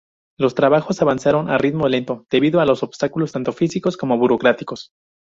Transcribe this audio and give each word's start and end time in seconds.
Los 0.39 0.55
trabajos 0.55 0.99
avanzaron 1.03 1.47
a 1.51 1.59
ritmo 1.59 1.87
lento 1.87 2.25
debido 2.31 2.59
a 2.59 2.63
obstáculos 2.65 3.33
tanto 3.33 3.53
físicos 3.53 3.97
como 3.97 4.17
burocráticos. 4.17 4.89